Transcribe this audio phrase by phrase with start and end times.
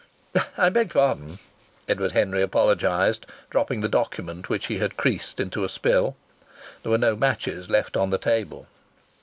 [0.57, 1.37] "I beg pardon!"
[1.87, 6.15] Edward Henry apologized, dropping the document which he had creased into a spill.
[6.81, 8.65] There were no matches left on the table.